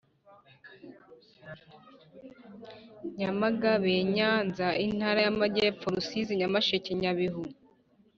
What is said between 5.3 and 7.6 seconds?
Amajyepfo Rusizi Nyamasheke Nyabihu